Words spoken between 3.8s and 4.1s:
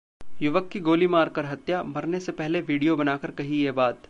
बात...